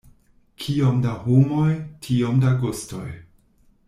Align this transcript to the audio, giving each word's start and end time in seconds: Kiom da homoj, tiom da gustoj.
Kiom 0.63 1.03
da 1.03 1.11
homoj, 1.25 1.69
tiom 2.07 2.41
da 2.45 2.55
gustoj. 2.65 3.05